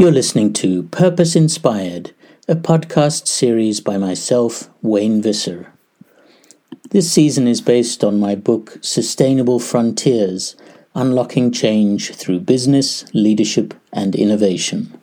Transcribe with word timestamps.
You're 0.00 0.12
listening 0.12 0.52
to 0.52 0.84
Purpose 0.84 1.34
Inspired, 1.34 2.12
a 2.46 2.54
podcast 2.54 3.26
series 3.26 3.80
by 3.80 3.96
myself, 3.96 4.70
Wayne 4.80 5.20
Visser. 5.20 5.72
This 6.90 7.10
season 7.10 7.48
is 7.48 7.60
based 7.60 8.04
on 8.04 8.20
my 8.20 8.36
book 8.36 8.78
Sustainable 8.80 9.58
Frontiers 9.58 10.54
Unlocking 10.94 11.50
Change 11.50 12.14
Through 12.14 12.38
Business, 12.38 13.12
Leadership, 13.12 13.74
and 13.92 14.14
Innovation. 14.14 14.96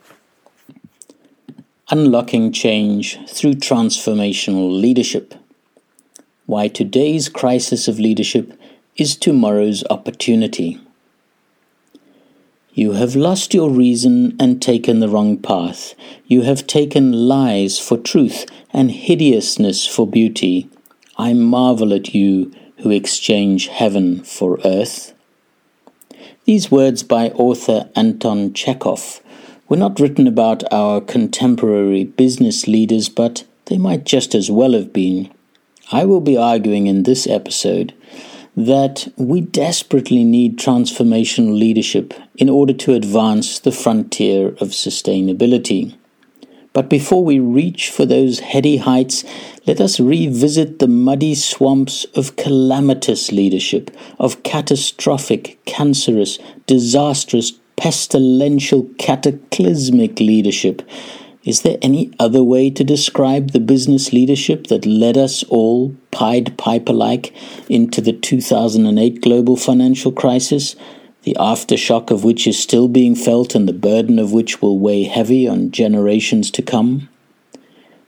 Unlocking 1.89 2.54
Change 2.54 3.20
Through 3.27 3.55
Transformational 3.55 4.80
Leadership. 4.80 5.36
Why 6.46 6.70
today's 6.70 7.27
crisis 7.27 7.89
of 7.89 8.00
leadership 8.00 8.57
is 8.96 9.18
tomorrow's 9.18 9.84
opportunity. 9.89 10.80
You 12.78 12.92
have 12.92 13.16
lost 13.16 13.54
your 13.54 13.70
reason 13.70 14.36
and 14.38 14.62
taken 14.62 15.00
the 15.00 15.07
wrong 15.07 15.38
path. 15.38 15.96
You 16.28 16.42
have 16.42 16.68
taken 16.68 17.14
lies 17.14 17.79
for 17.79 17.97
truth 17.97 18.46
and 18.74 18.92
hideousness 18.92 19.88
for 19.88 20.06
beauty. 20.06 20.70
I 21.18 21.32
marvel 21.32 21.93
at 21.93 22.14
you 22.14 22.52
who 22.80 22.89
exchange 22.92 23.68
heaven 23.68 24.25
for 24.25 24.60
earth. 24.66 25.14
These 26.43 26.69
words 26.69 27.02
by 27.02 27.30
author 27.30 27.89
Anton 27.96 28.52
Chekhov 28.54 29.21
were 29.69 29.78
not 29.78 30.02
written 30.02 30.28
about 30.28 30.61
our 30.74 31.00
contemporary 31.00 32.03
business 32.03 32.67
leaders, 32.67 33.08
but 33.08 33.45
they 33.67 33.78
might 33.78 34.03
just 34.03 34.36
as 34.36 34.52
well 34.52 34.73
have 34.73 34.92
been. 34.92 35.31
I 35.94 36.03
will 36.03 36.19
be 36.19 36.36
arguing 36.36 36.88
in 36.88 37.03
this 37.03 37.25
episode 37.25 37.94
that 38.55 39.11
we 39.17 39.41
desperately 39.41 40.23
need 40.23 40.58
transformational 40.58 41.58
leadership 41.58 42.13
in 42.38 42.50
order 42.50 42.73
to 42.73 42.94
advance 42.94 43.59
the 43.59 43.72
frontier 43.72 44.50
of 44.50 44.69
sustainability. 44.69 45.95
But 46.72 46.89
before 46.89 47.23
we 47.23 47.39
reach 47.39 47.89
for 47.89 48.05
those 48.05 48.39
heady 48.39 48.77
heights, 48.77 49.23
let 49.65 49.80
us 49.80 49.99
revisit 49.99 50.80
the 50.80 50.88
muddy 50.88 51.33
swamps 51.35 52.05
of 52.15 52.35
calamitous 52.35 53.31
leadership, 53.31 53.91
of 54.19 54.43
catastrophic, 54.43 55.58
cancerous, 55.65 56.37
disastrous, 56.65 57.53
pestilential, 57.77 58.89
cataclysmic 58.97 60.19
leadership 60.19 60.81
is 61.45 61.61
there 61.61 61.77
any 61.83 62.11
other 62.19 62.43
way 62.43 62.71
to 62.71 62.83
describe 62.83 63.51
the 63.51 63.59
business 63.59 64.11
leadership 64.11 64.65
that 64.67 64.85
led 64.85 65.15
us 65.15 65.43
all, 65.43 65.95
Pied 66.09 66.57
Piper 66.57 66.91
like, 66.91 67.33
into 67.69 68.02
the 68.02 68.13
2008 68.13 69.21
global 69.21 69.55
financial 69.55 70.11
crisis, 70.11 70.75
the 71.21 71.37
aftershock 71.39 72.09
of 72.09 72.23
which 72.23 72.47
is 72.47 72.57
still 72.57 72.87
being 72.87 73.15
felt 73.15 73.53
and 73.53 73.69
the 73.69 73.73
burden 73.73 74.17
of 74.17 74.33
which 74.33 74.59
will 74.59 74.79
weigh 74.79 75.03
heavy 75.03 75.47
on 75.47 75.69
generations 75.69 76.49
to 76.49 76.63
come? 76.63 77.09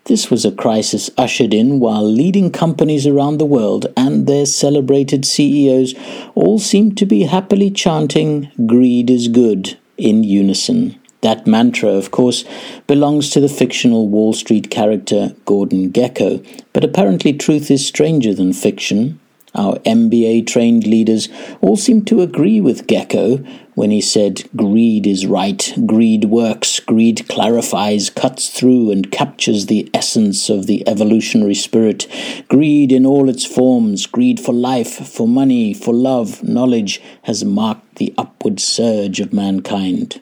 This 0.05 0.31
was 0.31 0.43
a 0.43 0.51
crisis 0.51 1.11
ushered 1.15 1.53
in 1.53 1.79
while 1.79 2.09
leading 2.09 2.49
companies 2.49 3.05
around 3.05 3.37
the 3.37 3.45
world 3.45 3.85
and 3.95 4.25
their 4.25 4.47
celebrated 4.47 5.25
CEOs 5.25 5.93
all 6.33 6.57
seemed 6.57 6.97
to 6.97 7.05
be 7.05 7.23
happily 7.23 7.69
chanting, 7.69 8.49
Greed 8.65 9.11
is 9.11 9.27
good, 9.27 9.77
in 9.97 10.23
unison. 10.23 10.97
That 11.21 11.47
mantra, 11.47 11.89
of 11.89 12.11
course, 12.11 12.45
belongs 12.85 13.31
to 13.31 13.39
the 13.39 13.49
fictional 13.49 14.07
Wall 14.07 14.33
Street 14.33 14.69
character 14.69 15.35
Gordon 15.45 15.91
Gekko, 15.91 16.45
but 16.73 16.83
apparently 16.83 17.33
truth 17.33 17.71
is 17.71 17.85
stranger 17.85 18.33
than 18.33 18.53
fiction. 18.53 19.19
Our 19.55 19.79
MBA 19.79 20.45
trained 20.45 20.85
leaders 20.85 21.29
all 21.61 21.75
seem 21.75 22.05
to 22.05 22.21
agree 22.21 22.61
with 22.61 22.85
Gekko 22.85 23.43
when 23.73 23.89
he 23.89 24.01
said, 24.01 24.47
Greed 24.55 25.07
is 25.07 25.25
right, 25.25 25.73
greed 25.87 26.25
works, 26.25 26.79
greed 26.79 27.27
clarifies, 27.27 28.11
cuts 28.11 28.49
through, 28.49 28.91
and 28.91 29.11
captures 29.11 29.65
the 29.65 29.89
essence 29.95 30.49
of 30.49 30.67
the 30.67 30.87
evolutionary 30.87 31.55
spirit. 31.55 32.05
Greed 32.49 32.91
in 32.91 33.05
all 33.05 33.29
its 33.29 33.45
forms, 33.45 34.05
greed 34.05 34.39
for 34.39 34.53
life, 34.53 35.07
for 35.07 35.27
money, 35.27 35.73
for 35.73 35.93
love, 35.93 36.43
knowledge, 36.43 37.01
has 37.23 37.43
marked 37.43 37.95
the 37.95 38.13
upward 38.17 38.59
surge 38.59 39.19
of 39.19 39.33
mankind. 39.33 40.21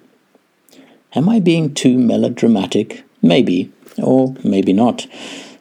Am 1.15 1.29
I 1.29 1.39
being 1.39 1.73
too 1.73 1.97
melodramatic? 1.97 3.05
Maybe, 3.21 3.71
or 3.97 4.35
maybe 4.43 4.73
not. 4.73 5.07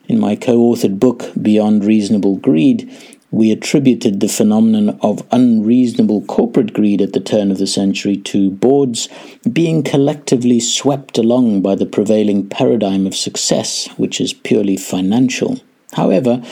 In 0.09 0.19
my 0.19 0.35
co 0.35 0.59
authored 0.59 0.99
book, 0.99 1.31
Beyond 1.41 1.85
Reasonable 1.85 2.37
Greed, 2.37 2.91
we 3.31 3.53
attributed 3.53 4.19
the 4.19 4.29
phenomenon 4.29 4.99
of 5.01 5.25
unreasonable 5.31 6.23
corporate 6.23 6.73
greed 6.73 7.01
at 7.01 7.13
the 7.13 7.21
turn 7.21 7.53
of 7.53 7.59
the 7.59 7.69
century 7.69 8.17
to 8.17 8.51
boards 8.51 9.09
being 9.51 9.85
collectively 9.85 10.59
swept 10.59 11.19
along 11.19 11.63
by 11.63 11.77
the 11.77 11.87
prevailing 11.87 12.49
paradigm 12.49 13.07
of 13.07 13.15
success, 13.15 13.87
which 13.97 14.21
is 14.21 14.33
purely 14.33 14.77
financial. 14.77 15.61
However, 15.93 16.43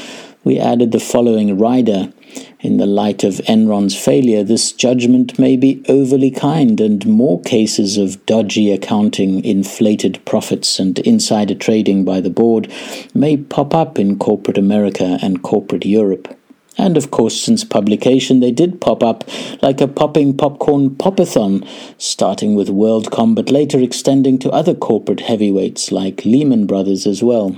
we 0.44 0.58
added 0.58 0.92
the 0.92 1.00
following 1.00 1.58
rider 1.58 2.12
in 2.60 2.76
the 2.76 2.86
light 2.86 3.24
of 3.24 3.40
Enron's 3.48 3.96
failure, 3.96 4.44
this 4.44 4.72
judgment 4.72 5.38
may 5.38 5.56
be 5.56 5.82
overly 5.88 6.30
kind, 6.30 6.80
and 6.80 7.04
more 7.06 7.40
cases 7.42 7.98
of 7.98 8.24
dodgy 8.24 8.70
accounting, 8.70 9.44
inflated 9.44 10.24
profits, 10.24 10.78
and 10.78 10.98
insider 11.00 11.54
trading 11.54 12.04
by 12.04 12.20
the 12.20 12.30
board 12.30 12.72
may 13.14 13.36
pop 13.36 13.74
up 13.74 13.98
in 13.98 14.18
corporate 14.18 14.58
America 14.58 15.18
and 15.20 15.42
corporate 15.42 15.84
Europe. 15.84 16.38
And 16.78 16.96
of 16.96 17.10
course, 17.10 17.38
since 17.40 17.64
publication, 17.64 18.40
they 18.40 18.52
did 18.52 18.80
pop 18.80 19.02
up 19.02 19.24
like 19.60 19.80
a 19.80 19.88
popping 19.88 20.36
popcorn 20.36 20.90
popathon, 20.90 21.66
starting 21.98 22.54
with 22.54 22.68
WorldCom, 22.68 23.34
but 23.34 23.50
later 23.50 23.78
extending 23.80 24.38
to 24.38 24.50
other 24.50 24.74
corporate 24.74 25.20
heavyweights 25.20 25.92
like 25.92 26.24
Lehman 26.24 26.66
Brothers 26.66 27.06
as 27.06 27.22
well. 27.22 27.56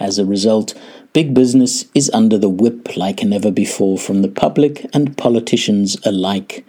As 0.00 0.18
a 0.18 0.24
result, 0.24 0.74
Big 1.18 1.34
business 1.34 1.84
is 1.96 2.08
under 2.14 2.38
the 2.38 2.48
whip 2.48 2.96
like 2.96 3.24
never 3.24 3.50
before 3.50 3.98
from 3.98 4.22
the 4.22 4.28
public 4.28 4.86
and 4.94 5.18
politicians 5.18 5.96
alike. 6.06 6.64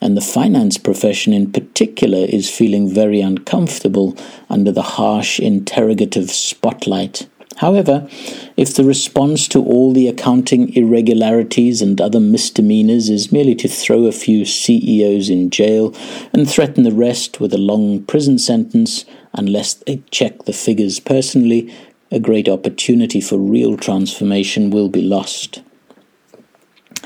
And 0.00 0.16
the 0.16 0.20
finance 0.20 0.76
profession 0.76 1.32
in 1.32 1.52
particular 1.52 2.18
is 2.18 2.50
feeling 2.50 2.92
very 2.92 3.20
uncomfortable 3.20 4.16
under 4.50 4.72
the 4.72 4.82
harsh 4.82 5.38
interrogative 5.38 6.32
spotlight. 6.32 7.28
However, 7.58 8.08
if 8.56 8.74
the 8.74 8.82
response 8.82 9.46
to 9.48 9.62
all 9.62 9.92
the 9.92 10.08
accounting 10.08 10.74
irregularities 10.74 11.80
and 11.80 12.00
other 12.00 12.18
misdemeanors 12.18 13.08
is 13.08 13.30
merely 13.30 13.54
to 13.54 13.68
throw 13.68 14.06
a 14.06 14.10
few 14.10 14.44
CEOs 14.44 15.30
in 15.30 15.48
jail 15.48 15.94
and 16.32 16.50
threaten 16.50 16.82
the 16.82 16.90
rest 16.90 17.38
with 17.38 17.54
a 17.54 17.58
long 17.58 18.02
prison 18.02 18.40
sentence 18.40 19.04
unless 19.32 19.74
they 19.74 20.02
check 20.10 20.42
the 20.42 20.52
figures 20.52 20.98
personally, 20.98 21.72
a 22.12 22.20
great 22.20 22.46
opportunity 22.46 23.22
for 23.22 23.38
real 23.38 23.74
transformation 23.74 24.70
will 24.70 24.90
be 24.90 25.00
lost. 25.00 25.62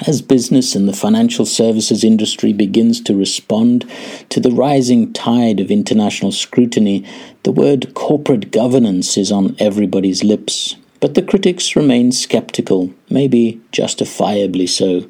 As 0.05 0.21
business 0.21 0.75
and 0.75 0.89
the 0.89 0.93
financial 0.93 1.47
services 1.47 2.03
industry 2.03 2.53
begins 2.53 3.01
to 3.03 3.17
respond 3.17 3.89
to 4.31 4.41
the 4.41 4.51
rising 4.51 5.13
tide 5.13 5.61
of 5.61 5.71
international 5.71 6.33
scrutiny, 6.33 7.07
the 7.45 7.53
word 7.53 7.95
corporate 7.95 8.51
governance 8.51 9.17
is 9.17 9.31
on 9.31 9.55
everybody's 9.61 10.25
lips. 10.25 10.75
But 11.01 11.15
the 11.15 11.23
critics 11.23 11.77
remain 11.77 12.11
skeptical, 12.11 12.93
maybe 13.09 13.61
justifiably 13.71 14.67
so. 14.67 15.09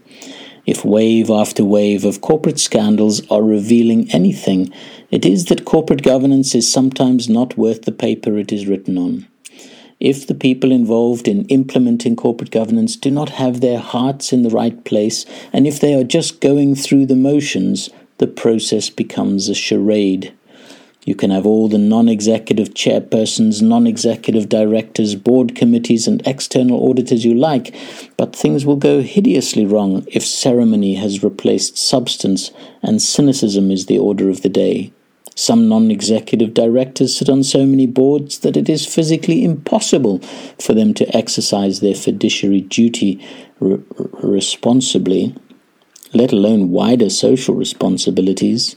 If 0.66 0.84
wave 0.84 1.30
after 1.30 1.64
wave 1.64 2.04
of 2.04 2.20
corporate 2.20 2.60
scandals 2.60 3.26
are 3.30 3.42
revealing 3.42 4.10
anything, 4.12 4.70
it 5.10 5.24
is 5.24 5.46
that 5.46 5.64
corporate 5.64 6.02
governance 6.02 6.54
is 6.54 6.70
sometimes 6.70 7.30
not 7.30 7.56
worth 7.56 7.82
the 7.82 7.92
paper 7.92 8.36
it 8.36 8.52
is 8.52 8.66
written 8.66 8.98
on. 8.98 9.26
If 9.98 10.26
the 10.26 10.34
people 10.34 10.72
involved 10.72 11.26
in 11.26 11.46
implementing 11.46 12.16
corporate 12.16 12.50
governance 12.50 12.96
do 12.96 13.10
not 13.10 13.30
have 13.30 13.60
their 13.60 13.78
hearts 13.78 14.32
in 14.32 14.42
the 14.42 14.50
right 14.50 14.84
place, 14.84 15.24
and 15.52 15.66
if 15.66 15.80
they 15.80 15.94
are 15.94 16.04
just 16.04 16.40
going 16.40 16.74
through 16.74 17.06
the 17.06 17.16
motions, 17.16 17.88
the 18.18 18.26
process 18.26 18.90
becomes 18.90 19.48
a 19.48 19.54
charade. 19.54 20.34
You 21.06 21.14
can 21.14 21.30
have 21.30 21.46
all 21.46 21.68
the 21.68 21.78
non 21.78 22.08
executive 22.08 22.74
chairpersons, 22.74 23.62
non 23.62 23.86
executive 23.86 24.48
directors, 24.48 25.14
board 25.14 25.54
committees, 25.54 26.08
and 26.08 26.20
external 26.26 26.90
auditors 26.90 27.24
you 27.24 27.32
like, 27.32 27.74
but 28.16 28.34
things 28.34 28.66
will 28.66 28.76
go 28.76 29.00
hideously 29.02 29.64
wrong 29.64 30.04
if 30.08 30.26
ceremony 30.26 30.96
has 30.96 31.22
replaced 31.22 31.78
substance 31.78 32.50
and 32.82 33.00
cynicism 33.00 33.70
is 33.70 33.86
the 33.86 33.98
order 33.98 34.28
of 34.28 34.42
the 34.42 34.48
day. 34.48 34.92
Some 35.38 35.68
non 35.68 35.90
executive 35.90 36.54
directors 36.54 37.18
sit 37.18 37.28
on 37.28 37.44
so 37.44 37.66
many 37.66 37.86
boards 37.86 38.38
that 38.38 38.56
it 38.56 38.70
is 38.70 38.86
physically 38.86 39.44
impossible 39.44 40.20
for 40.58 40.72
them 40.72 40.94
to 40.94 41.14
exercise 41.14 41.80
their 41.80 41.94
fiduciary 41.94 42.62
duty 42.62 43.22
re- 43.60 43.82
responsibly, 44.22 45.34
let 46.14 46.32
alone 46.32 46.70
wider 46.70 47.10
social 47.10 47.54
responsibilities. 47.54 48.76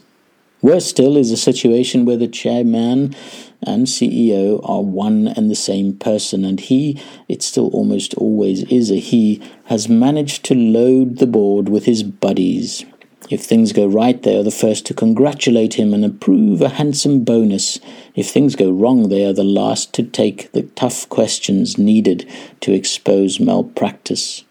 Worse 0.60 0.84
still 0.84 1.16
is 1.16 1.30
a 1.30 1.38
situation 1.38 2.04
where 2.04 2.18
the 2.18 2.28
chairman 2.28 3.16
and 3.62 3.86
CEO 3.86 4.60
are 4.68 4.82
one 4.82 5.28
and 5.28 5.50
the 5.50 5.54
same 5.54 5.94
person, 5.96 6.44
and 6.44 6.60
he, 6.60 7.00
it 7.26 7.42
still 7.42 7.68
almost 7.68 8.12
always 8.14 8.64
is 8.64 8.90
a 8.90 8.96
he, 8.96 9.40
has 9.64 9.88
managed 9.88 10.44
to 10.44 10.54
load 10.54 11.16
the 11.16 11.26
board 11.26 11.70
with 11.70 11.86
his 11.86 12.02
buddies 12.02 12.84
If 13.28 13.42
things 13.42 13.72
go 13.72 13.86
right, 13.86 14.20
they 14.20 14.36
are 14.36 14.42
the 14.42 14.50
first 14.50 14.86
to 14.86 14.94
congratulate 14.94 15.74
him 15.74 15.92
and 15.92 16.04
approve 16.04 16.62
a 16.62 16.70
handsome 16.70 17.22
bonus. 17.22 17.78
If 18.14 18.30
things 18.30 18.56
go 18.56 18.70
wrong, 18.70 19.08
they 19.08 19.24
are 19.24 19.32
the 19.32 19.44
last 19.44 19.92
to 19.94 20.02
take 20.02 20.50
the 20.52 20.62
tough 20.62 21.08
questions 21.08 21.76
needed 21.76 22.28
to 22.60 22.72
expose 22.72 23.38
malpractice. 23.38 24.44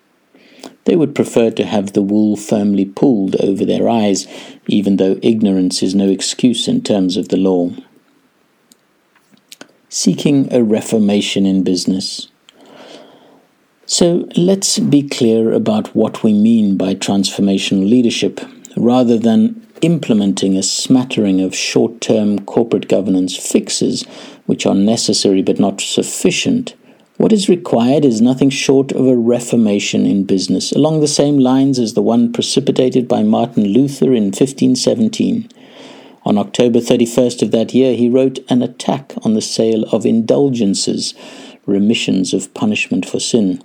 They 0.86 0.95
would 0.95 1.13
prefer 1.13 1.51
to 1.51 1.66
have 1.66 1.94
the 1.94 2.01
wool 2.01 2.36
firmly 2.38 2.86
pulled 2.86 3.36
over 3.38 3.66
their 3.66 3.89
eyes, 3.89 4.27
even 4.68 4.98
though 4.98 5.19
ignorance 5.22 5.83
is 5.83 5.94
no 5.94 6.07
excuse 6.07 6.68
in 6.68 6.81
terms 6.81 7.18
of 7.18 7.30
the 7.30 7.38
law. 7.38 7.72
Seeking 9.89 10.51
a 10.54 10.63
reformation 10.63 11.45
in 11.45 11.63
business. 11.63 12.30
So 13.86 14.30
let's 14.38 14.80
be 14.80 15.07
clear 15.07 15.51
about 15.51 15.95
what 15.95 16.24
we 16.24 16.33
mean 16.33 16.77
by 16.77 16.94
transformational 16.94 17.89
leadership 17.89 18.39
rather 18.80 19.18
than 19.18 19.68
implementing 19.81 20.58
a 20.58 20.64
smattering 20.64 21.42
of 21.42 21.54
short 21.54 22.02
term 22.02 22.40
corporate 22.46 22.88
governance 22.88 23.36
fixes, 23.36 24.04
which 24.46 24.66
are 24.66 24.76
necessary 24.76 25.42
but 25.42 25.60
not 25.60 25.81
sufficient. 25.81 26.76
What 27.18 27.34
is 27.34 27.50
required 27.50 28.06
is 28.06 28.22
nothing 28.22 28.50
short 28.50 28.94
of 28.94 29.06
a 29.06 29.18
reformation 29.18 30.06
in 30.06 30.24
business, 30.24 30.72
along 30.72 31.02
the 31.02 31.08
same 31.08 31.38
lines 31.38 31.78
as 31.78 31.94
the 31.94 32.02
one 32.02 32.31
precipitated 32.31 33.08
by 33.08 33.24
Martin 33.24 33.66
Luther 33.66 34.14
in 34.14 34.26
1517. 34.26 35.50
On 36.24 36.38
October 36.38 36.80
31st 36.80 37.42
of 37.42 37.52
that 37.52 37.74
year, 37.74 37.96
he 37.96 38.10
wrote 38.10 38.40
an 38.50 38.62
attack 38.62 39.14
on 39.24 39.34
the 39.34 39.42
sale 39.42 39.84
of 39.92 40.06
indulgences, 40.06 41.14
remissions 41.66 42.34
of 42.34 42.54
punishment 42.54 43.06
for 43.06 43.20
sin 43.20 43.62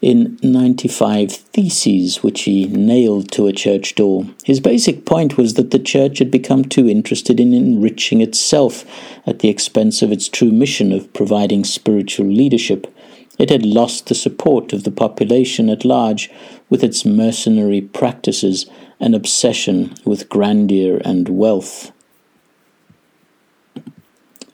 in 0.00 0.38
95 0.42 1.30
Theses, 1.32 2.22
which 2.22 2.42
he 2.42 2.66
nailed 2.66 3.30
to 3.32 3.46
a 3.46 3.52
church 3.52 3.94
door. 3.94 4.26
His 4.44 4.60
basic 4.60 5.06
point 5.06 5.38
was 5.38 5.54
that 5.54 5.70
the 5.70 5.78
church 5.78 6.18
had 6.18 6.30
become 6.30 6.64
too 6.64 6.88
interested 6.88 7.38
in 7.38 7.54
enriching 7.54 8.20
itself 8.20 8.84
at 9.26 9.38
the 9.38 9.48
expense 9.48 10.02
of 10.02 10.10
its 10.10 10.28
true 10.28 10.50
mission 10.50 10.92
of 10.92 11.12
providing 11.12 11.64
spiritual 11.64 12.26
leadership. 12.26 12.92
It 13.38 13.50
had 13.50 13.64
lost 13.64 14.06
the 14.06 14.14
support 14.14 14.72
of 14.72 14.84
the 14.84 14.90
population 14.90 15.70
at 15.70 15.84
large 15.84 16.30
with 16.68 16.82
its 16.82 17.04
mercenary 17.04 17.80
practices 17.80 18.66
and 19.00 19.14
obsession 19.14 19.94
with 20.04 20.28
grandeur 20.28 21.00
and 21.04 21.28
wealth. 21.28 21.92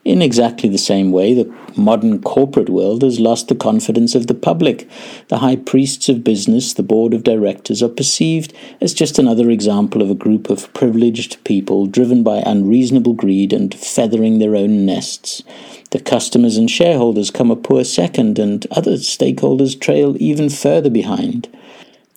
In 0.09 0.23
exactly 0.23 0.67
the 0.69 0.79
same 0.79 1.11
way, 1.11 1.35
the 1.35 1.53
modern 1.77 2.19
corporate 2.19 2.67
world 2.67 3.03
has 3.03 3.19
lost 3.19 3.47
the 3.47 3.53
confidence 3.53 4.15
of 4.15 4.25
the 4.25 4.33
public. 4.33 4.89
The 5.27 5.37
high 5.37 5.57
priests 5.57 6.09
of 6.09 6.23
business, 6.23 6.73
the 6.73 6.81
board 6.81 7.13
of 7.13 7.23
directors, 7.23 7.83
are 7.83 7.89
perceived 7.89 8.51
as 8.81 8.95
just 8.95 9.19
another 9.19 9.51
example 9.51 10.01
of 10.01 10.09
a 10.09 10.15
group 10.15 10.49
of 10.49 10.73
privileged 10.73 11.43
people 11.43 11.85
driven 11.85 12.23
by 12.23 12.41
unreasonable 12.43 13.13
greed 13.13 13.53
and 13.53 13.71
feathering 13.71 14.39
their 14.39 14.55
own 14.55 14.83
nests. 14.83 15.43
The 15.91 15.99
customers 15.99 16.57
and 16.57 16.71
shareholders 16.71 17.29
come 17.29 17.51
a 17.51 17.55
poor 17.55 17.83
second, 17.83 18.39
and 18.39 18.65
other 18.71 18.93
stakeholders 18.93 19.79
trail 19.79 20.17
even 20.19 20.49
further 20.49 20.89
behind. 20.89 21.55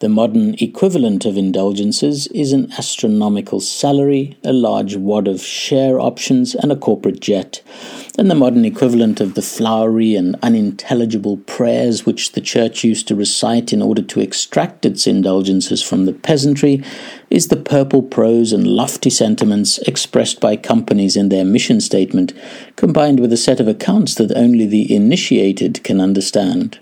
The 0.02 0.08
modern 0.08 0.56
equivalent 0.58 1.24
of 1.24 1.36
indulgences 1.36 2.26
is 2.34 2.52
an 2.52 2.72
astronomical 2.72 3.60
salary, 3.60 4.36
a 4.42 4.52
large 4.52 4.96
wad 4.96 5.28
of 5.28 5.40
share 5.40 6.00
options, 6.00 6.56
and 6.56 6.72
a 6.72 6.76
corporate 6.76 7.20
jet. 7.20 7.62
And 8.18 8.28
the 8.28 8.34
modern 8.34 8.64
equivalent 8.64 9.20
of 9.20 9.34
the 9.34 9.42
flowery 9.42 10.16
and 10.16 10.34
unintelligible 10.42 11.36
prayers 11.36 12.04
which 12.04 12.32
the 12.32 12.40
church 12.40 12.82
used 12.82 13.06
to 13.06 13.14
recite 13.14 13.72
in 13.72 13.80
order 13.80 14.02
to 14.02 14.18
extract 14.18 14.84
its 14.84 15.06
indulgences 15.06 15.84
from 15.84 16.06
the 16.06 16.12
peasantry 16.12 16.82
is 17.30 17.46
the 17.46 17.54
purple 17.54 18.02
prose 18.02 18.52
and 18.52 18.66
lofty 18.66 19.08
sentiments 19.08 19.78
expressed 19.86 20.40
by 20.40 20.56
companies 20.56 21.16
in 21.16 21.28
their 21.28 21.44
mission 21.44 21.80
statement, 21.80 22.32
combined 22.74 23.20
with 23.20 23.32
a 23.32 23.36
set 23.36 23.60
of 23.60 23.68
accounts 23.68 24.16
that 24.16 24.36
only 24.36 24.66
the 24.66 24.92
initiated 24.92 25.84
can 25.84 26.00
understand. 26.00 26.80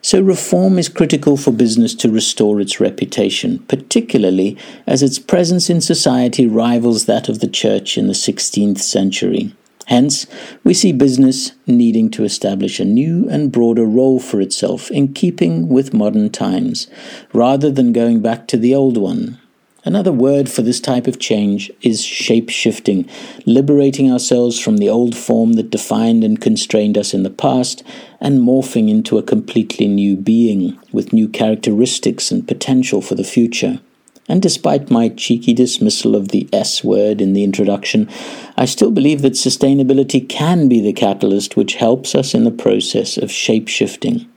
So, 0.00 0.20
reform 0.20 0.78
is 0.78 0.88
critical 0.88 1.36
for 1.36 1.50
business 1.50 1.94
to 1.96 2.10
restore 2.10 2.60
its 2.60 2.80
reputation, 2.80 3.58
particularly 3.60 4.56
as 4.86 5.02
its 5.02 5.18
presence 5.18 5.68
in 5.68 5.80
society 5.80 6.46
rivals 6.46 7.06
that 7.06 7.28
of 7.28 7.40
the 7.40 7.48
church 7.48 7.98
in 7.98 8.06
the 8.06 8.12
16th 8.12 8.78
century. 8.78 9.52
Hence, 9.86 10.26
we 10.64 10.74
see 10.74 10.92
business 10.92 11.52
needing 11.66 12.10
to 12.10 12.24
establish 12.24 12.78
a 12.78 12.84
new 12.84 13.26
and 13.30 13.50
broader 13.50 13.86
role 13.86 14.20
for 14.20 14.38
itself 14.40 14.90
in 14.90 15.14
keeping 15.14 15.68
with 15.68 15.94
modern 15.94 16.28
times, 16.28 16.88
rather 17.32 17.70
than 17.70 17.94
going 17.94 18.20
back 18.20 18.46
to 18.48 18.58
the 18.58 18.74
old 18.74 18.98
one, 18.98 19.38
Another 19.88 20.12
word 20.12 20.50
for 20.50 20.60
this 20.60 20.80
type 20.80 21.06
of 21.06 21.18
change 21.18 21.72
is 21.80 22.04
shape 22.04 22.50
shifting, 22.50 23.08
liberating 23.46 24.12
ourselves 24.12 24.60
from 24.60 24.76
the 24.76 24.90
old 24.90 25.16
form 25.16 25.54
that 25.54 25.70
defined 25.70 26.22
and 26.22 26.42
constrained 26.42 26.98
us 26.98 27.14
in 27.14 27.22
the 27.22 27.30
past 27.30 27.82
and 28.20 28.42
morphing 28.42 28.90
into 28.90 29.16
a 29.16 29.22
completely 29.22 29.88
new 29.88 30.14
being 30.14 30.78
with 30.92 31.14
new 31.14 31.26
characteristics 31.26 32.30
and 32.30 32.46
potential 32.46 33.00
for 33.00 33.14
the 33.14 33.24
future. 33.24 33.80
And 34.28 34.42
despite 34.42 34.90
my 34.90 35.08
cheeky 35.08 35.54
dismissal 35.54 36.14
of 36.14 36.28
the 36.28 36.46
S 36.52 36.84
word 36.84 37.22
in 37.22 37.32
the 37.32 37.42
introduction, 37.42 38.10
I 38.58 38.66
still 38.66 38.90
believe 38.90 39.22
that 39.22 39.32
sustainability 39.32 40.28
can 40.28 40.68
be 40.68 40.82
the 40.82 40.92
catalyst 40.92 41.56
which 41.56 41.76
helps 41.76 42.14
us 42.14 42.34
in 42.34 42.44
the 42.44 42.50
process 42.50 43.16
of 43.16 43.32
shape 43.32 43.68
shifting. 43.68 44.28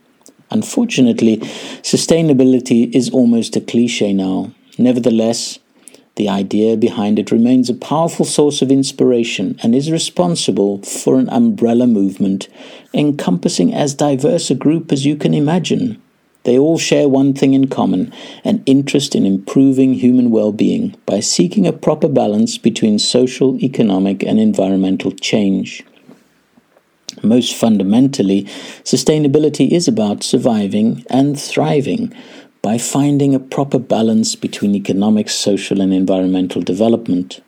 Unfortunately, 0.50 1.36
sustainability 1.82 2.90
is 2.94 3.10
almost 3.10 3.54
a 3.54 3.60
cliche 3.60 4.14
now 4.14 4.50
Nevertheless, 4.78 5.58
the 6.16 6.28
idea 6.28 6.76
behind 6.76 7.18
it 7.18 7.30
remains 7.30 7.70
a 7.70 7.74
powerful 7.74 8.26
source 8.26 8.60
of 8.60 8.70
inspiration 8.70 9.58
and 9.62 9.74
is 9.74 9.90
responsible 9.90 10.82
for 10.82 11.18
an 11.18 11.28
umbrella 11.30 11.86
movement 11.86 12.48
encompassing 12.92 13.72
as 13.72 13.94
diverse 13.94 14.50
a 14.50 14.54
group 14.54 14.92
as 14.92 15.06
you 15.06 15.16
can 15.16 15.32
imagine. 15.32 16.00
They 16.44 16.58
all 16.58 16.76
share 16.76 17.08
one 17.08 17.34
thing 17.34 17.54
in 17.54 17.68
common 17.68 18.12
an 18.44 18.62
interest 18.66 19.14
in 19.14 19.24
improving 19.24 19.94
human 19.94 20.30
well 20.30 20.52
being 20.52 20.96
by 21.06 21.20
seeking 21.20 21.66
a 21.66 21.72
proper 21.72 22.08
balance 22.08 22.58
between 22.58 22.98
social, 22.98 23.56
economic, 23.62 24.22
and 24.22 24.38
environmental 24.38 25.12
change. 25.12 25.84
Most 27.22 27.54
fundamentally, 27.54 28.44
sustainability 28.84 29.70
is 29.70 29.86
about 29.86 30.24
surviving 30.24 31.04
and 31.08 31.40
thriving 31.40 32.12
by 32.62 32.78
finding 32.78 33.34
a 33.34 33.40
proper 33.40 33.78
balance 33.78 34.36
between 34.36 34.74
economic, 34.74 35.28
social, 35.28 35.80
and 35.80 35.92
environmental 35.92 36.62
development. 36.62 37.42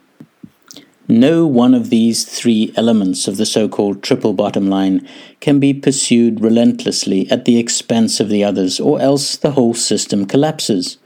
No 1.06 1.46
one 1.46 1.74
of 1.74 1.90
these 1.90 2.24
three 2.24 2.72
elements 2.76 3.28
of 3.28 3.36
the 3.36 3.46
so 3.46 3.68
called 3.68 4.02
triple 4.02 4.32
bottom 4.32 4.68
line 4.68 5.06
can 5.40 5.60
be 5.60 5.72
pursued 5.72 6.40
relentlessly 6.40 7.30
at 7.30 7.44
the 7.44 7.58
expense 7.58 8.20
of 8.20 8.28
the 8.28 8.42
others, 8.42 8.80
or 8.80 9.00
else 9.00 9.36
the 9.36 9.52
whole 9.52 9.74
system 9.74 10.26
collapses. 10.26 10.98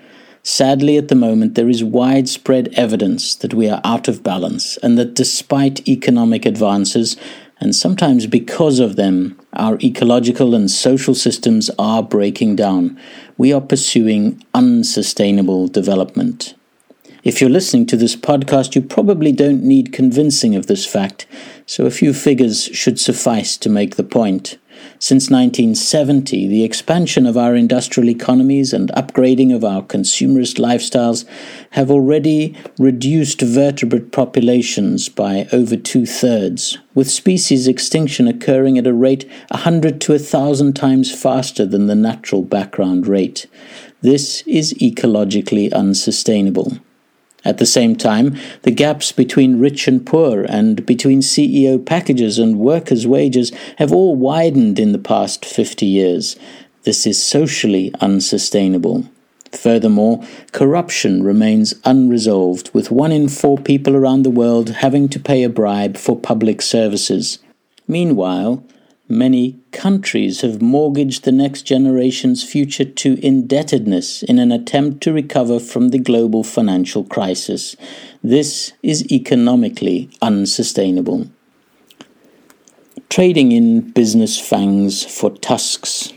Sadly, 0.45 0.97
at 0.97 1.09
the 1.09 1.15
moment, 1.15 1.57
there 1.57 1.69
is 1.69 1.85
widespread 1.85 2.69
evidence 2.75 3.35
that 3.35 3.53
we 3.53 3.69
are 3.69 3.81
out 3.85 4.09
of 4.09 4.23
balance, 4.23 4.79
and 4.79 4.97
that 4.97 5.15
despite 5.15 5.87
economic 5.87 6.47
advances, 6.47 7.17
and 7.61 7.75
sometimes 7.75 8.27
because 8.27 8.79
of 8.79 8.95
them, 8.95 9.39
our 9.55 9.79
ecological 9.83 10.55
and 10.55 10.71
social 10.71 11.15
systems 11.15 11.71
are 11.77 12.05
breaking 12.05 12.55
down. 12.55 12.99
We 13.39 13.53
are 13.53 13.61
pursuing 13.61 14.45
unsustainable 14.53 15.69
development. 15.69 16.57
If 17.23 17.41
you're 17.41 17.49
listening 17.49 17.87
to 17.87 17.97
this 17.97 18.17
podcast, 18.17 18.75
you 18.75 18.83
probably 18.83 19.31
don't 19.31 19.63
need 19.63 19.93
convincing 19.93 20.57
of 20.57 20.67
this 20.67 20.85
fact, 20.85 21.25
so 21.65 21.87
a 21.87 21.93
few 21.93 22.13
figures 22.13 22.65
should 22.65 22.99
suffice 22.99 23.57
to 23.59 23.69
make 23.69 23.95
the 23.95 24.03
point. 24.03 24.59
Since 24.99 25.31
1970, 25.31 26.49
the 26.49 26.65
expansion 26.65 27.27
of 27.27 27.37
our 27.37 27.55
industrial 27.55 28.09
economies 28.09 28.73
and 28.73 28.91
upgrading 28.91 29.55
of 29.55 29.65
our 29.65 29.83
consumerist 29.83 30.59
lifestyles 30.59 31.25
have 31.71 31.91
already 31.91 32.57
reduced 32.79 33.41
vertebrate 33.41 34.11
populations 34.11 35.09
by 35.09 35.47
over 35.53 35.77
two 35.77 36.05
thirds, 36.05 36.79
with 36.95 37.11
species 37.11 37.69
extinction 37.69 38.27
occurring 38.27 38.77
at 38.77 38.87
a 38.87 38.93
rate 38.93 39.29
a 39.51 39.59
hundred 39.59 40.01
to 40.01 40.15
a 40.15 40.19
thousand 40.19 40.75
times 40.75 41.15
faster 41.15 41.65
than 41.65 41.87
the 41.87 41.95
natural 41.95 42.43
background 42.43 43.07
rate. 43.07 43.47
This 44.01 44.43
is 44.47 44.75
ecologically 44.75 45.73
unsustainable. 45.73 46.79
At 47.45 47.59
the 47.59 47.67
same 47.67 47.95
time, 47.97 48.37
the 48.63 48.71
gaps 48.71 49.13
between 49.13 49.61
rich 49.61 49.87
and 49.87 50.05
poor 50.05 50.43
and 50.43 50.85
between 50.85 51.21
CEO 51.21 51.85
packages 51.85 52.39
and 52.39 52.59
workers' 52.59 53.07
wages 53.07 53.53
have 53.77 53.93
all 53.93 54.17
widened 54.17 54.79
in 54.79 54.93
the 54.93 54.99
past 54.99 55.45
50 55.45 55.87
years. 55.87 56.37
This 56.83 57.07
is 57.07 57.23
socially 57.23 57.93
unsustainable. 58.01 59.05
Furthermore, 59.53 60.23
corruption 60.53 61.23
remains 61.23 61.75
unresolved, 61.85 62.71
with 62.75 62.91
one 62.91 63.13
in 63.13 63.29
four 63.29 63.57
people 63.57 63.97
around 63.97 64.23
the 64.23 64.31
world 64.31 64.71
having 64.71 65.09
to 65.09 65.21
pay 65.21 65.43
a 65.43 65.49
bribe 65.49 65.97
for 65.97 66.17
public 66.17 66.61
services. 66.61 67.39
Meanwhile, 67.87 68.63
Many 69.11 69.59
countries 69.73 70.43
have 70.43 70.61
mortgaged 70.61 71.25
the 71.25 71.33
next 71.33 71.63
generation's 71.63 72.45
future 72.45 72.85
to 72.85 73.19
indebtedness 73.27 74.23
in 74.23 74.39
an 74.39 74.53
attempt 74.53 75.03
to 75.05 75.15
recover 75.15 75.59
from 75.59 75.89
the 75.89 75.99
global 75.99 76.45
financial 76.45 77.05
crisis. 77.05 77.75
This 78.23 78.75
is 78.83 79.11
economically 79.11 80.11
unsustainable. 80.21 81.27
Trading 83.09 83.51
in 83.53 83.93
business 83.93 84.39
fangs 84.39 85.05
for 85.05 85.31
tusks. 85.31 86.13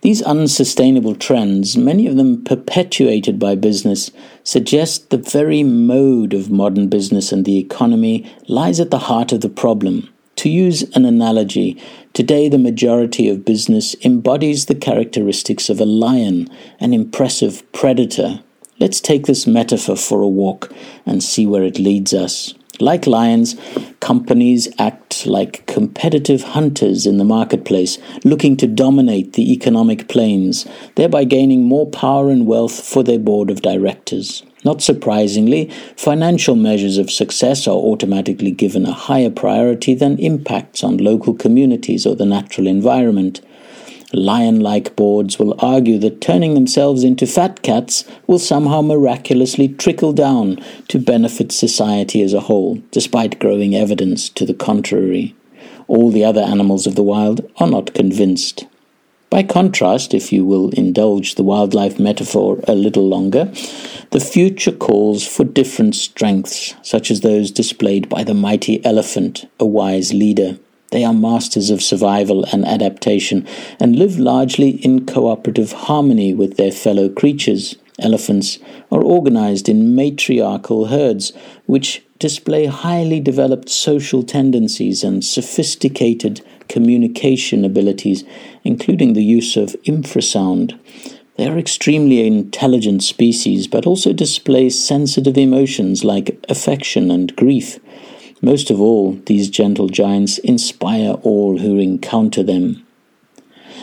These 0.00 0.22
unsustainable 0.22 1.16
trends, 1.16 1.76
many 1.76 2.06
of 2.06 2.16
them 2.16 2.44
perpetuated 2.44 3.38
by 3.38 3.56
business, 3.56 4.10
suggest 4.42 5.10
the 5.10 5.18
very 5.18 5.62
mode 5.64 6.32
of 6.32 6.50
modern 6.50 6.88
business 6.88 7.30
and 7.30 7.44
the 7.44 7.58
economy 7.58 8.32
lies 8.46 8.80
at 8.80 8.90
the 8.90 9.00
heart 9.00 9.32
of 9.32 9.42
the 9.42 9.50
problem. 9.50 10.08
To 10.38 10.48
use 10.48 10.84
an 10.94 11.04
analogy, 11.04 11.82
today 12.12 12.48
the 12.48 12.58
majority 12.58 13.28
of 13.28 13.44
business 13.44 13.96
embodies 14.04 14.66
the 14.66 14.76
characteristics 14.76 15.68
of 15.68 15.80
a 15.80 15.84
lion, 15.84 16.48
an 16.78 16.94
impressive 16.94 17.64
predator. 17.72 18.38
Let's 18.78 19.00
take 19.00 19.26
this 19.26 19.48
metaphor 19.48 19.96
for 19.96 20.22
a 20.22 20.28
walk 20.28 20.72
and 21.04 21.24
see 21.24 21.44
where 21.44 21.64
it 21.64 21.80
leads 21.80 22.14
us. 22.14 22.54
Like 22.78 23.08
lions, 23.08 23.56
companies 23.98 24.68
act 24.78 25.26
like 25.26 25.66
competitive 25.66 26.44
hunters 26.44 27.04
in 27.04 27.16
the 27.16 27.24
marketplace, 27.24 27.98
looking 28.22 28.56
to 28.58 28.68
dominate 28.68 29.32
the 29.32 29.52
economic 29.52 30.06
plains, 30.06 30.68
thereby 30.94 31.24
gaining 31.24 31.64
more 31.64 31.90
power 31.90 32.30
and 32.30 32.46
wealth 32.46 32.86
for 32.86 33.02
their 33.02 33.18
board 33.18 33.50
of 33.50 33.62
directors. 33.62 34.44
Not 34.64 34.82
surprisingly, 34.82 35.70
financial 35.96 36.56
measures 36.56 36.98
of 36.98 37.10
success 37.10 37.68
are 37.68 37.76
automatically 37.76 38.50
given 38.50 38.86
a 38.86 38.92
higher 38.92 39.30
priority 39.30 39.94
than 39.94 40.18
impacts 40.18 40.82
on 40.82 40.98
local 40.98 41.34
communities 41.34 42.04
or 42.04 42.16
the 42.16 42.26
natural 42.26 42.66
environment. 42.66 43.40
Lion 44.12 44.60
like 44.60 44.96
boards 44.96 45.38
will 45.38 45.54
argue 45.58 45.98
that 45.98 46.22
turning 46.22 46.54
themselves 46.54 47.04
into 47.04 47.26
fat 47.26 47.62
cats 47.62 48.04
will 48.26 48.38
somehow 48.38 48.80
miraculously 48.80 49.68
trickle 49.68 50.14
down 50.14 50.56
to 50.88 50.98
benefit 50.98 51.52
society 51.52 52.22
as 52.22 52.32
a 52.32 52.40
whole, 52.40 52.82
despite 52.90 53.38
growing 53.38 53.74
evidence 53.74 54.30
to 54.30 54.46
the 54.46 54.54
contrary. 54.54 55.34
All 55.88 56.10
the 56.10 56.24
other 56.24 56.40
animals 56.40 56.86
of 56.86 56.94
the 56.94 57.02
wild 57.02 57.48
are 57.58 57.68
not 57.68 57.92
convinced. 57.92 58.66
By 59.30 59.42
contrast, 59.42 60.14
if 60.14 60.32
you 60.32 60.46
will 60.46 60.70
indulge 60.70 61.34
the 61.34 61.42
wildlife 61.42 61.98
metaphor 61.98 62.60
a 62.66 62.74
little 62.74 63.06
longer, 63.06 63.52
the 64.10 64.20
future 64.20 64.72
calls 64.72 65.26
for 65.26 65.44
different 65.44 65.94
strengths, 65.94 66.74
such 66.82 67.10
as 67.10 67.20
those 67.20 67.50
displayed 67.50 68.08
by 68.08 68.24
the 68.24 68.32
mighty 68.32 68.82
elephant, 68.86 69.46
a 69.60 69.66
wise 69.66 70.14
leader. 70.14 70.58
They 70.92 71.04
are 71.04 71.12
masters 71.12 71.68
of 71.68 71.82
survival 71.82 72.46
and 72.46 72.64
adaptation 72.64 73.46
and 73.78 73.96
live 73.96 74.18
largely 74.18 74.70
in 74.70 75.04
cooperative 75.04 75.72
harmony 75.72 76.32
with 76.32 76.56
their 76.56 76.72
fellow 76.72 77.10
creatures. 77.10 77.76
Elephants 77.98 78.58
are 78.90 79.02
organized 79.02 79.68
in 79.68 79.94
matriarchal 79.94 80.86
herds, 80.86 81.34
which 81.66 82.02
display 82.18 82.64
highly 82.64 83.20
developed 83.20 83.68
social 83.68 84.22
tendencies 84.22 85.04
and 85.04 85.22
sophisticated 85.22 86.40
communication 86.68 87.64
abilities, 87.64 88.24
including 88.64 89.12
the 89.12 89.24
use 89.24 89.56
of 89.56 89.76
infrasound. 89.84 90.78
They 91.36 91.46
are 91.46 91.58
extremely 91.58 92.26
intelligent 92.26 93.02
species, 93.02 93.68
but 93.68 93.86
also 93.86 94.12
display 94.12 94.70
sensitive 94.70 95.38
emotions 95.38 96.04
like 96.04 96.44
affection 96.48 97.10
and 97.10 97.34
grief. 97.36 97.78
Most 98.42 98.70
of 98.70 98.80
all, 98.80 99.12
these 99.26 99.48
gentle 99.48 99.88
giants 99.88 100.38
inspire 100.38 101.12
all 101.22 101.58
who 101.58 101.78
encounter 101.78 102.42
them. 102.42 102.84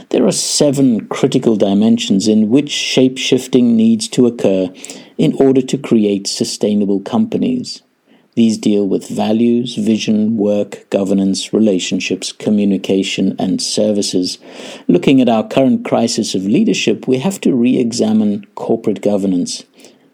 There 0.10 0.26
are 0.26 0.32
seven 0.32 1.08
critical 1.08 1.56
dimensions 1.56 2.28
in 2.28 2.50
which 2.50 2.70
shape 2.70 3.18
shifting 3.18 3.76
needs 3.76 4.08
to 4.10 4.28
occur 4.28 4.72
in 5.18 5.34
order 5.40 5.62
to 5.62 5.78
create 5.78 6.28
sustainable 6.28 7.00
companies. 7.00 7.82
These 8.36 8.58
deal 8.58 8.86
with 8.86 9.08
values, 9.08 9.76
vision, 9.76 10.36
work, 10.36 10.90
governance, 10.90 11.54
relationships, 11.54 12.34
communication, 12.34 13.36
and 13.40 13.62
services. 13.62 14.40
Looking 14.90 15.22
at 15.22 15.30
our 15.30 15.48
current 15.48 15.86
crisis 15.86 16.36
of 16.36 16.46
leadership, 16.46 17.08
we 17.08 17.20
have 17.20 17.40
to 17.42 17.56
re 17.56 17.78
examine 17.78 18.46
corporate 18.56 19.02
governance. 19.02 19.64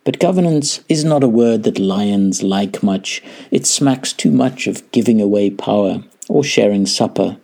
But 0.04 0.20
governance 0.20 0.82
is 0.88 1.04
not 1.04 1.24
a 1.24 1.28
word 1.28 1.64
that 1.64 1.80
lions 1.80 2.44
like 2.44 2.84
much. 2.84 3.24
It 3.50 3.66
smacks 3.66 4.14
too 4.14 4.32
much 4.32 4.68
of 4.68 4.90
giving 4.92 5.20
away 5.20 5.50
power 5.50 6.04
or 6.30 6.44
sharing 6.44 6.86
supper. 6.86 7.38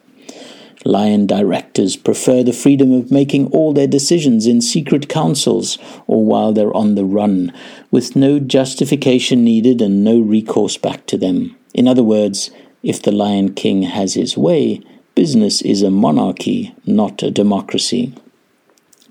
Lion 0.86 1.26
directors 1.26 1.96
prefer 1.96 2.44
the 2.44 2.54
freedom 2.54 2.92
of 2.92 3.12
making 3.12 3.48
all 3.48 3.74
their 3.74 3.88
decisions 3.88 4.46
in 4.46 4.62
secret 4.62 5.10
councils 5.10 5.78
or 6.06 6.24
while 6.24 6.54
they're 6.54 6.76
on 6.76 6.96
the 6.96 7.06
run, 7.06 7.52
with 7.92 8.16
no 8.16 8.40
justification 8.40 9.44
needed 9.44 9.82
and 9.82 10.04
no 10.04 10.20
recourse 10.20 10.78
back 10.78 11.06
to 11.08 11.18
them. 11.18 11.56
In 11.74 11.88
other 11.88 12.04
words, 12.04 12.52
if 12.84 13.02
the 13.02 13.12
Lion 13.12 13.54
King 13.54 13.84
has 13.84 14.14
his 14.14 14.38
way, 14.38 14.82
business 15.16 15.62
is 15.62 15.82
a 15.82 15.92
monarchy, 15.92 16.76
not 16.86 17.24
a 17.24 17.32
democracy. 17.32 18.14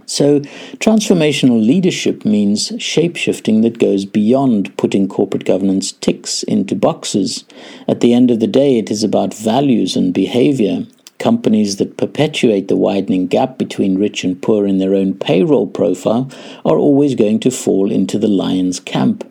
So, 0.08 0.38
transformational 0.78 1.60
leadership 1.64 2.24
means 2.24 2.70
shapeshifting 2.70 3.62
that 3.62 3.80
goes 3.80 4.04
beyond 4.04 4.76
putting 4.76 5.08
corporate 5.08 5.44
governance 5.44 5.90
ticks 5.90 6.44
into 6.44 6.76
boxes. 6.76 7.44
At 7.88 8.00
the 8.00 8.14
end 8.14 8.30
of 8.30 8.38
the 8.38 8.46
day, 8.46 8.78
it 8.78 8.88
is 8.88 9.02
about 9.02 9.34
values 9.34 9.96
and 9.96 10.14
behavior. 10.14 10.86
Companies 11.18 11.76
that 11.76 11.96
perpetuate 11.96 12.68
the 12.68 12.76
widening 12.76 13.26
gap 13.26 13.58
between 13.58 13.98
rich 13.98 14.22
and 14.22 14.40
poor 14.40 14.66
in 14.66 14.78
their 14.78 14.94
own 14.94 15.14
payroll 15.14 15.66
profile 15.66 16.30
are 16.64 16.76
always 16.76 17.14
going 17.14 17.40
to 17.40 17.50
fall 17.50 17.90
into 17.90 18.18
the 18.18 18.28
lion's 18.28 18.80
camp. 18.80 19.24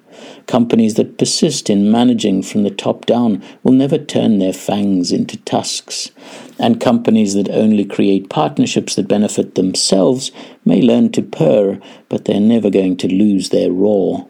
Companies 0.48 0.96
that 0.96 1.18
persist 1.18 1.70
in 1.70 1.92
managing 1.92 2.42
from 2.42 2.63
the 2.63 2.72
top 2.72 3.06
down 3.06 3.44
will 3.63 3.74
never 3.74 3.98
turn 3.98 4.39
their 4.39 4.54
fangs 4.54 5.12
into 5.12 5.38
tusks. 5.38 6.12
And 6.58 6.80
companies 6.80 7.34
that 7.34 7.50
only 7.50 7.86
create 7.86 8.30
partnerships 8.30 8.96
that 8.96 9.08
benefit 9.08 9.56
themselves 9.56 10.32
may 10.63 10.82
learn 10.82 11.12
to 11.13 11.22
purr, 11.22 11.80
but 12.10 12.25
they're 12.25 12.39
never 12.39 12.70
going 12.70 12.98
to 12.98 13.08
lose 13.08 13.50
their 13.50 13.72
roar. 13.72 14.27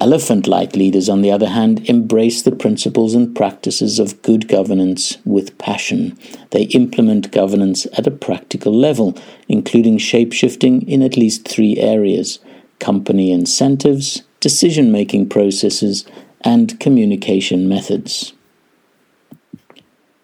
Elephant 0.00 0.46
like 0.46 0.76
leaders, 0.76 1.08
on 1.08 1.22
the 1.22 1.30
other 1.30 1.48
hand, 1.48 1.88
embrace 1.88 2.42
the 2.42 2.54
principles 2.54 3.14
and 3.14 3.34
practices 3.34 3.98
of 3.98 4.20
good 4.22 4.46
governance 4.46 5.16
with 5.24 5.56
passion. 5.58 6.16
They 6.50 6.64
implement 6.64 7.32
governance 7.32 7.86
at 7.96 8.06
a 8.06 8.10
practical 8.10 8.72
level, 8.72 9.16
including 9.48 9.98
shape 9.98 10.32
shifting 10.32 10.86
in 10.88 11.02
at 11.02 11.16
least 11.16 11.48
three 11.48 11.78
areas 11.78 12.38
company 12.78 13.32
incentives, 13.32 14.22
decision 14.40 14.92
making 14.92 15.28
processes, 15.28 16.04
and 16.42 16.78
communication 16.78 17.68
methods. 17.68 18.32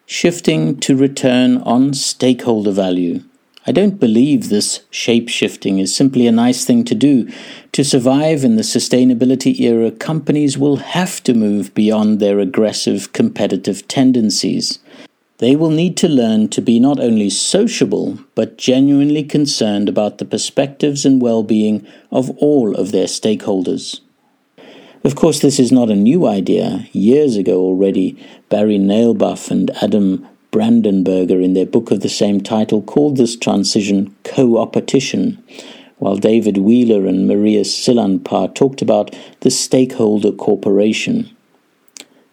Shifting 0.07 0.79
to 0.81 0.97
return 0.97 1.59
on 1.59 1.95
stakeholder 1.95 2.71
value. 2.71 3.25
I 3.67 3.73
don't 3.73 3.99
believe 3.99 4.49
this 4.49 4.81
shape 4.91 5.31
shifting 5.31 5.79
is 5.79 5.97
simply 5.97 6.27
a 6.27 6.33
nice 6.33 6.67
thing 6.67 6.85
to 6.85 6.95
do. 6.95 7.31
To 7.73 7.83
survive 7.83 8.45
in 8.45 8.57
the 8.57 8.63
sustainability 8.63 9.59
era, 9.59 9.91
companies 9.91 10.59
will 10.59 10.77
have 10.77 11.23
to 11.23 11.33
move 11.33 11.75
beyond 11.75 12.21
their 12.21 12.41
aggressive 12.41 13.15
competitive 13.15 13.89
tendencies. 13.89 14.81
They 15.39 15.57
will 15.57 15.71
need 15.71 15.97
to 15.99 16.09
learn 16.09 16.49
to 16.49 16.61
be 16.61 16.79
not 16.79 17.01
only 17.01 17.31
sociable, 17.31 18.19
but 18.35 18.59
genuinely 18.59 19.23
concerned 19.23 19.89
about 19.89 20.19
the 20.19 20.25
perspectives 20.27 21.07
and 21.07 21.21
well 21.21 21.43
being 21.43 21.87
of 22.11 22.31
all 22.39 22.75
of 22.75 22.93
their 22.93 23.07
stakeholders. 23.07 24.01
Of 25.03 25.17
course, 25.17 25.41
this 25.41 25.59
is 25.59 25.73
not 25.73 25.91
a 25.91 25.97
new 25.97 26.27
idea. 26.27 26.87
Years 26.93 27.37
ago 27.37 27.61
already, 27.61 28.17
Barry 28.49 28.79
Nalebuff 28.79 29.51
and 29.51 29.71
Adam 29.83 30.27
Brandenburger, 30.55 31.43
in 31.43 31.55
their 31.55 31.67
book 31.67 31.91
of 31.91 31.99
the 31.99 32.09
same 32.09 32.41
title, 32.41 32.81
called 32.81 33.17
this 33.17 33.35
transition 33.35 34.15
co-opetition, 34.23 35.43
while 35.99 36.17
David 36.17 36.59
Wheeler 36.59 37.07
and 37.07 37.27
Maria 37.27 37.63
Sillanpää 37.63 38.55
talked 38.55 38.81
about 38.81 39.17
the 39.41 39.51
stakeholder 39.51 40.31
corporation. 40.31 41.29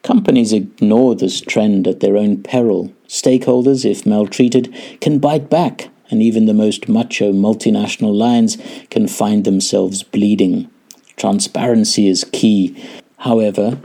Companies 0.03 0.53
ignore 0.53 1.15
this 1.15 1.41
trend 1.41 1.87
at 1.87 1.99
their 1.99 2.15
own 2.15 2.43
peril. 2.43 2.93
Stakeholders, 3.07 3.89
if 3.89 4.05
maltreated, 4.05 4.71
can 4.99 5.17
bite 5.17 5.49
back, 5.49 5.89
and 6.11 6.21
even 6.21 6.45
the 6.45 6.53
most 6.53 6.87
macho 6.87 7.33
multinational 7.33 8.13
lions 8.13 8.55
can 8.91 9.07
find 9.07 9.45
themselves 9.45 10.03
bleeding. 10.03 10.69
Transparency 11.17 12.07
is 12.07 12.23
key. 12.31 12.75
However, 13.17 13.79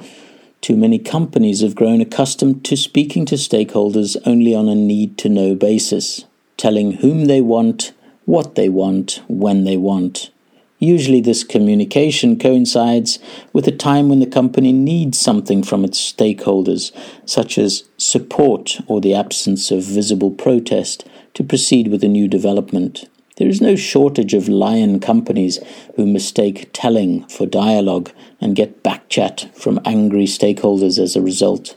too 0.60 0.76
many 0.76 0.98
companies 0.98 1.60
have 1.60 1.74
grown 1.74 2.00
accustomed 2.00 2.64
to 2.64 2.76
speaking 2.76 3.24
to 3.26 3.36
stakeholders 3.36 4.16
only 4.26 4.54
on 4.54 4.68
a 4.68 4.74
need 4.74 5.16
to 5.18 5.28
know 5.28 5.54
basis, 5.54 6.24
telling 6.56 6.92
whom 6.92 7.26
they 7.26 7.40
want, 7.40 7.92
what 8.24 8.54
they 8.54 8.68
want, 8.68 9.22
when 9.28 9.64
they 9.64 9.76
want. 9.76 10.30
Usually, 10.78 11.22
this 11.22 11.42
communication 11.42 12.38
coincides 12.38 13.18
with 13.52 13.66
a 13.66 13.72
time 13.72 14.10
when 14.10 14.20
the 14.20 14.26
company 14.26 14.72
needs 14.72 15.18
something 15.18 15.62
from 15.62 15.84
its 15.84 16.12
stakeholders, 16.12 16.92
such 17.24 17.56
as 17.56 17.84
support 17.96 18.78
or 18.86 19.00
the 19.00 19.14
absence 19.14 19.70
of 19.70 19.84
visible 19.84 20.30
protest, 20.30 21.06
to 21.32 21.42
proceed 21.42 21.88
with 21.88 22.04
a 22.04 22.08
new 22.08 22.28
development. 22.28 23.08
There 23.36 23.48
is 23.48 23.60
no 23.60 23.76
shortage 23.76 24.32
of 24.32 24.48
lion 24.48 24.98
companies 24.98 25.58
who 25.96 26.06
mistake 26.06 26.70
telling 26.72 27.26
for 27.28 27.44
dialogue 27.44 28.10
and 28.40 28.56
get 28.56 28.82
backchat 28.82 29.54
from 29.54 29.78
angry 29.84 30.24
stakeholders 30.24 30.98
as 30.98 31.16
a 31.16 31.20
result. 31.20 31.76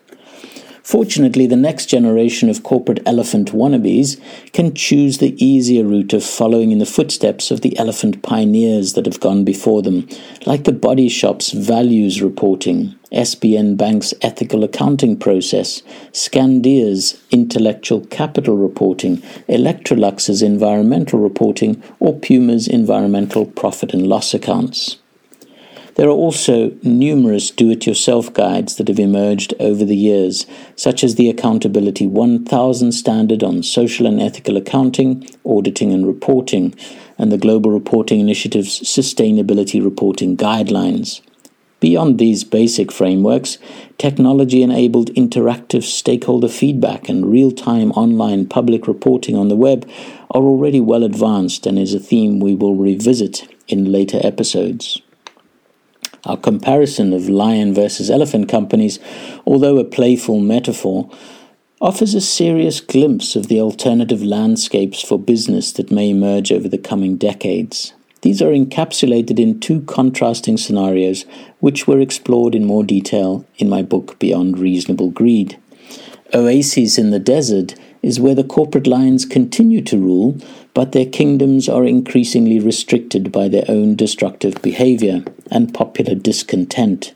Fortunately, 0.90 1.46
the 1.46 1.56
next 1.56 1.86
generation 1.86 2.50
of 2.50 2.64
corporate 2.64 3.04
elephant 3.06 3.52
wannabes 3.52 4.20
can 4.54 4.74
choose 4.74 5.20
the 5.20 5.36
easier 5.38 5.86
route 5.86 6.14
of 6.14 6.24
following 6.24 6.72
in 6.72 6.80
the 6.80 6.86
footsteps 6.88 7.52
of 7.52 7.62
the 7.62 7.78
elephant 7.78 8.24
pioneers 8.24 8.94
that 8.94 9.06
have 9.06 9.20
gone 9.20 9.44
before 9.44 9.84
them, 9.84 10.08
like 10.48 10.64
the 10.64 10.72
Body 10.72 11.08
Shop's 11.08 11.52
values 11.52 12.24
reporting, 12.24 12.96
SBN 13.12 13.78
Bank's 13.78 14.16
ethical 14.24 14.64
accounting 14.64 15.16
process, 15.16 15.84
Skandia's 16.12 17.22
intellectual 17.30 18.04
capital 18.08 18.58
reporting, 18.58 19.18
Electrolux's 19.48 20.42
environmental 20.42 21.20
reporting, 21.20 21.84
or 22.00 22.18
Puma's 22.18 22.68
environmental 22.68 23.46
profit 23.46 23.94
and 23.94 24.08
loss 24.08 24.34
accounts. 24.34 24.98
There 26.00 26.08
are 26.08 26.12
also 26.12 26.72
numerous 26.82 27.52
do 27.52 27.72
it 27.72 27.86
yourself 27.86 28.34
guides 28.34 28.78
that 28.78 28.88
have 28.88 29.00
emerged 29.00 29.54
over 29.60 29.84
the 29.84 29.98
years, 29.98 30.46
such 30.78 31.04
as 31.04 31.16
the 31.16 31.30
Accountability 31.30 32.08
1000 32.08 32.94
Standard 32.94 33.44
on 33.44 33.64
Social 33.64 34.06
and 34.08 34.22
Ethical 34.22 34.56
Accounting, 34.56 35.28
Auditing 35.44 35.92
and 35.92 36.08
Reporting, 36.08 36.74
and 37.18 37.34
the 37.34 37.38
Global 37.38 37.70
Reporting 37.70 38.22
Initiative's 38.22 38.80
Sustainability 38.80 39.84
Reporting 39.84 40.38
Guidelines. 40.38 41.20
Beyond 41.82 42.18
these 42.18 42.46
basic 42.46 42.94
frameworks, 42.94 43.58
technology 43.98 44.64
enabled 44.64 45.14
interactive 45.16 45.84
stakeholder 45.84 46.48
feedback 46.48 47.10
and 47.10 47.30
real 47.30 47.52
time 47.52 47.92
online 47.92 48.48
public 48.48 48.88
reporting 48.88 49.36
on 49.36 49.50
the 49.50 49.58
web 49.58 49.86
are 50.32 50.44
already 50.44 50.80
well 50.80 51.04
advanced 51.04 51.66
and 51.66 51.78
is 51.78 51.94
a 51.94 52.00
theme 52.00 52.40
we 52.40 52.56
will 52.56 52.76
revisit 52.76 53.54
in 53.68 53.92
later 53.92 54.22
episodes. 54.24 55.02
Our 56.26 56.38
comparison 56.38 57.14
of 57.14 57.30
lion 57.30 57.74
versus 57.74 58.10
elephant 58.10 58.50
companies, 58.50 59.00
although 59.46 59.78
a 59.78 59.84
playful 59.84 60.40
metaphor, 60.40 61.10
offers 61.82 62.14
a 62.14 62.22
serious 62.22 62.82
glimpse 62.82 63.36
of 63.36 63.48
the 63.48 63.62
alternative 63.62 64.22
landscapes 64.22 65.02
for 65.02 65.18
business 65.18 65.72
that 65.74 65.92
may 65.92 66.10
emerge 66.10 66.52
over 66.52 66.68
the 66.68 66.78
coming 66.78 67.16
decades. 67.16 67.94
These 68.22 68.42
are 68.42 68.52
encapsulated 68.52 69.40
in 69.40 69.62
two 69.62 69.82
contrasting 69.84 70.58
scenarios, 70.58 71.26
which 71.60 71.88
were 71.88 72.02
explored 72.02 72.54
in 72.54 72.66
more 72.66 72.84
detail 72.84 73.46
in 73.58 73.70
my 73.70 73.82
book 73.82 74.20
Beyond 74.20 74.60
Reasonable 74.60 75.10
Greed. 75.10 75.58
Oases 76.34 76.98
in 76.98 77.12
the 77.12 77.20
desert 77.20 77.76
is 78.02 78.20
where 78.20 78.36
the 78.36 78.44
corporate 78.44 78.88
lions 78.88 79.26
continue 79.26 79.82
to 79.82 79.98
rule, 79.98 80.38
but 80.74 80.92
their 80.92 81.06
kingdoms 81.06 81.68
are 81.68 81.86
increasingly 81.86 82.60
restricted 82.60 83.32
by 83.32 83.48
their 83.48 83.66
own 83.68 83.96
destructive 83.96 84.62
behavior 84.62 85.24
and 85.52 85.74
popular 85.74 86.16
discontent. 86.16 87.14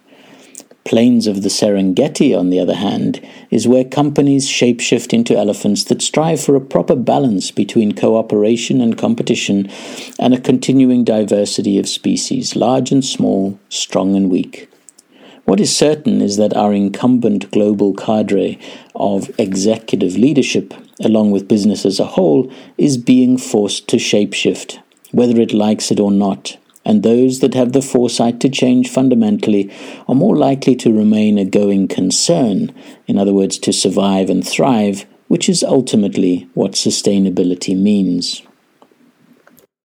Plains 0.85 1.27
of 1.27 1.43
the 1.43 1.49
Serengeti, 1.49 2.37
on 2.37 2.49
the 2.49 2.59
other 2.59 2.75
hand, 2.75 3.25
is 3.49 3.67
where 3.67 3.85
companies 3.85 4.49
shapeshift 4.49 5.13
into 5.13 5.37
elephants 5.37 5.85
that 5.85 6.01
strive 6.01 6.41
for 6.41 6.57
a 6.57 6.61
proper 6.61 6.95
balance 6.95 7.51
between 7.51 7.93
cooperation 7.93 8.81
and 8.81 8.97
competition 8.97 9.69
and 10.19 10.33
a 10.33 10.41
continuing 10.41 11.05
diversity 11.05 11.79
of 11.79 11.87
species, 11.87 12.57
large 12.57 12.91
and 12.91 13.05
small, 13.05 13.57
strong 13.69 14.13
and 14.15 14.29
weak. 14.29 14.67
What 15.45 15.59
is 15.59 15.75
certain 15.75 16.21
is 16.21 16.37
that 16.37 16.55
our 16.55 16.73
incumbent 16.73 17.51
global 17.51 17.93
cadre 17.93 18.57
of 18.95 19.29
executive 19.37 20.15
leadership, 20.15 20.73
along 21.01 21.31
with 21.31 21.49
business 21.49 21.85
as 21.85 21.99
a 21.99 22.05
whole, 22.05 22.49
is 22.77 22.97
being 22.97 23.37
forced 23.37 23.89
to 23.89 23.97
shapeshift, 23.97 24.79
whether 25.11 25.41
it 25.41 25.53
likes 25.53 25.91
it 25.91 25.99
or 25.99 26.11
not. 26.11 26.57
And 26.85 27.03
those 27.03 27.41
that 27.41 27.55
have 27.55 27.73
the 27.73 27.81
foresight 27.81 28.39
to 28.39 28.49
change 28.49 28.89
fundamentally 28.89 29.69
are 30.07 30.15
more 30.15 30.37
likely 30.37 30.75
to 30.77 30.93
remain 30.93 31.37
a 31.37 31.45
going 31.45 31.89
concern, 31.89 32.73
in 33.05 33.17
other 33.17 33.33
words, 33.33 33.57
to 33.59 33.73
survive 33.73 34.29
and 34.29 34.47
thrive, 34.47 35.05
which 35.27 35.49
is 35.49 35.61
ultimately 35.61 36.47
what 36.53 36.71
sustainability 36.71 37.77
means. 37.77 38.43